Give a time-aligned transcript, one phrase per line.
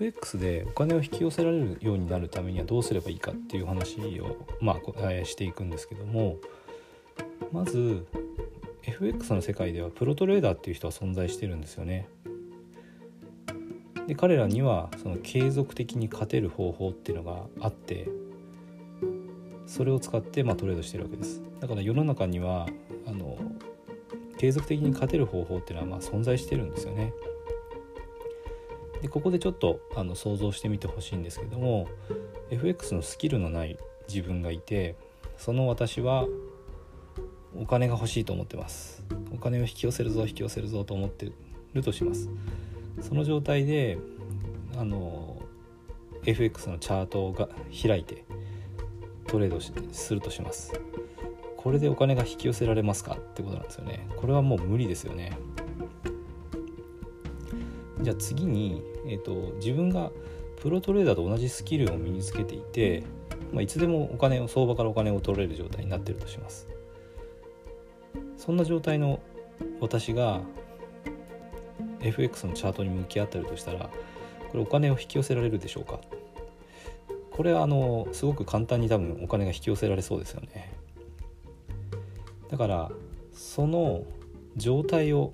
[0.00, 6.36] FX でお金を引き寄せられるようになるためにはどうすればいいかっていう話を、まあ、していくんですけども
[7.52, 8.06] まず
[8.82, 12.08] FX の世界ではプロトレーダーっていう人は存在してるんですよね。
[14.06, 18.08] で彼らにはその継続的に勝てる方法っていうのがあって
[19.66, 22.66] それを使ってまトレードしてるわけですだから世の中には
[23.06, 23.38] あの
[24.38, 27.12] 継続的に勝てる方法っていうのはま存在してるんですよね
[29.02, 31.88] でここでちょっとあの想像してみてほしいんですけども
[32.50, 34.96] FX のスキルのない自分がいて
[35.38, 36.26] その私は
[37.56, 39.02] お金が欲しいと思ってます。
[39.32, 41.32] お金を引き寄せるぞ引き寄せるぞと思って
[41.72, 42.28] るとします。
[43.00, 43.98] その状態で
[44.76, 45.40] あの
[46.26, 47.48] FX のチャートが
[47.82, 48.24] 開いて
[49.26, 49.58] トレード
[49.92, 50.78] するとします。
[51.56, 53.14] これでお金が引き寄せられますか？
[53.14, 54.06] ってことなんですよね。
[54.16, 55.36] これはもう無理ですよね。
[58.02, 60.10] じゃあ次に、えーと、自分が
[60.62, 63.02] プロトレーダーと同じスキルを身につけていて、
[63.52, 66.68] まあ、いつでもお金を相場からお金を取れる状態になってるとします。
[68.36, 69.20] そんな状態の
[69.80, 70.40] 私が
[72.00, 73.90] FX のチャートに向き合ってるとしたら
[74.50, 76.00] これお金を引き寄せられるでしょうか？
[77.32, 80.72] これはあのすごく簡単に多分お金が引き寄せられそうですよね。
[82.48, 82.90] だから
[83.32, 84.04] その
[84.56, 85.32] 状態を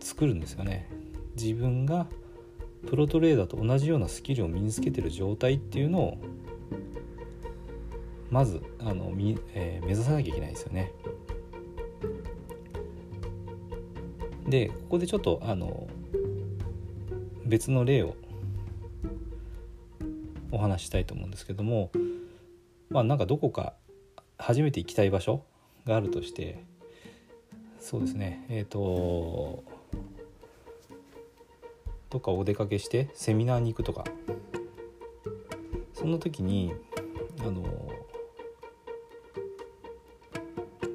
[0.00, 0.88] 作るんですよね。
[1.36, 2.06] 自分が
[2.86, 6.18] プロトレーダーと同じようなスキルを身につけてる状態っていうのを
[8.30, 9.12] まずあの、
[9.54, 10.92] えー、目指さなきゃいけないですよね。
[14.48, 15.88] でここでちょっとあの
[17.44, 18.14] 別の例を
[20.52, 21.90] お話したいと思うんですけども
[22.88, 23.74] まあなんかどこか
[24.38, 25.44] 初めて行きたい場所
[25.84, 26.64] があるとして
[27.80, 29.64] そうですねえっ、ー、と
[32.10, 34.04] どっかお出かけしてセミナーに行くとか
[35.92, 36.72] その時に
[37.40, 37.64] あの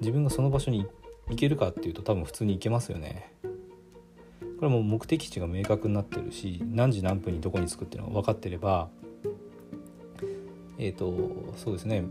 [0.00, 0.86] 自分がその場所に
[1.28, 3.32] 行けるかっていうと多分普通に行けますよね。
[4.58, 8.88] これも目的地が明確になってるし何時何分にどこに着くっていうのが分かってれば
[10.78, 12.04] えっ、ー、とそうですね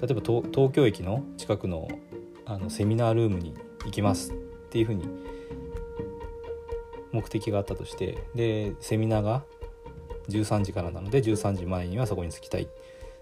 [0.00, 1.88] 例えば東京駅の近くの
[2.44, 4.34] あのセミナールームに行きますっ
[4.70, 5.04] ていうふうに
[7.12, 9.44] 目的があったとしてでセミナーが
[10.28, 12.68] 13時からなので13時前にはそこに着きたいっ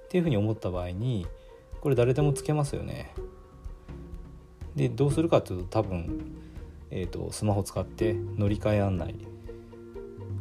[0.08, 1.26] ていうふうに思った場合に
[1.80, 3.14] これ誰でもつけますよね。
[4.76, 6.20] でどうするかっていうと多分、
[6.90, 9.14] えーと、スマホ使って乗り換え案内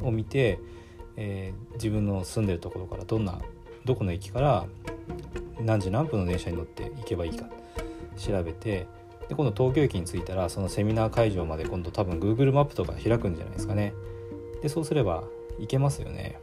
[0.01, 0.59] を見て、
[1.17, 3.39] えー、自分の住んでるところからどんな
[3.85, 4.65] どこの駅から
[5.59, 7.45] 何時何分の電車に乗って行けばいいか
[8.17, 8.85] 調べて
[9.29, 13.93] で今度東京駅に着いたらそのセミナー会場まで今度多分 Google マップとか開くんじゃないですかね。
[14.61, 15.23] でそうすれば
[15.59, 16.39] 行けますよね。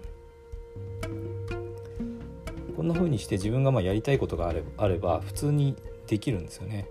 [2.77, 5.75] こんな風にして自分がまあやりたいことがあれあれば普通に
[6.07, 6.89] できるんですよね。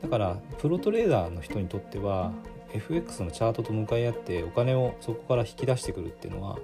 [0.00, 2.32] だからプロトレーダーの人にとっては
[2.72, 6.58] FX のチャートと向かい合ってお金をそこから引き出してくるっていうのは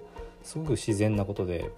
[0.45, 1.71] すごく自然なことで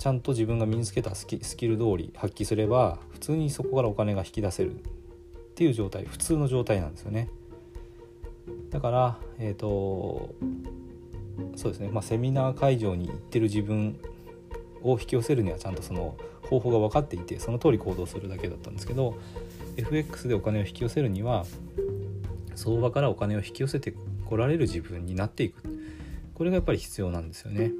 [0.00, 1.36] ちゃんと自分が身につけたスキ
[1.68, 4.78] ル通り発揮すれば普通にそこからお金が引き出せるっ
[5.54, 6.06] ていう状態。
[6.06, 7.28] 普通の状態なんですよね。
[8.70, 10.34] だからえっ、ー、と
[11.54, 14.00] そうですね、まあ、セミナー会場に行ってる自分
[14.82, 16.16] を引き寄せるにはちゃんとその
[16.48, 19.18] 方法が分かっていてその通り行動するだけだったんですけど
[19.76, 21.44] FX でお金を引き寄せるには
[22.54, 23.92] 相場からお金を引き寄せて
[24.24, 25.62] こられる自分になっていく。
[26.34, 27.72] これがやっぱり必要なんですよね。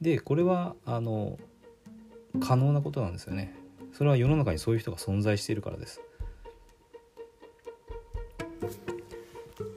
[0.00, 1.38] でこれはあの
[2.40, 3.54] 可能なことなんですよね。
[3.92, 6.00] それは世の中にそういう人が存在しているからです。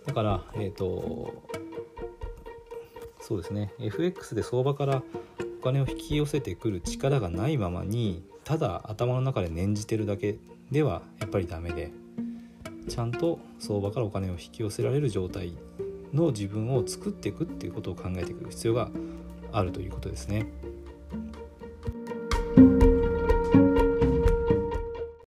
[0.06, 1.34] だからえっ、ー、と
[3.20, 3.74] そうですね。
[3.80, 5.04] FX で相場から
[5.60, 10.38] お金を引き寄せてくる力がないままにただ頭の中で念じてるだけ
[10.72, 11.92] ではやっぱりダメで
[12.90, 15.54] ちゃんと相場からお金を引き寄せられる状態
[16.14, 18.90] の自分を作っていくっていうことを考えていく必要が
[19.54, 20.48] あるということですね。